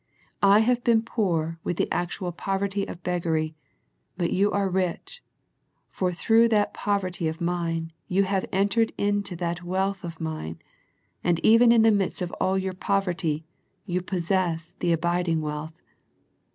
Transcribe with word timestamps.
I 0.41 0.61
have 0.61 0.83
been 0.83 1.03
poor 1.03 1.59
with 1.63 1.77
the 1.77 1.87
actual 1.91 2.31
poverty 2.31 2.87
of 2.87 3.03
beggary, 3.03 3.53
but 4.17 4.31
you 4.33 4.51
are 4.51 4.67
rich, 4.67 5.21
for 5.91 6.11
through 6.11 6.47
that 6.49 6.73
poverty 6.73 7.27
of 7.27 7.39
Mine, 7.39 7.91
you 8.07 8.23
have 8.23 8.47
en 8.51 8.67
tered 8.69 8.89
into 8.97 9.35
that 9.35 9.61
wealth 9.61 10.03
of 10.03 10.19
Mine, 10.19 10.57
and 11.23 11.37
even 11.45 11.71
in 11.71 11.83
the 11.83 11.91
midst 11.91 12.23
of 12.23 12.31
all 12.41 12.57
your 12.57 12.73
poverty, 12.73 13.45
you 13.85 14.01
possess 14.01 14.73
the 14.79 14.91
abiding 14.91 15.39
wealth. 15.39 15.79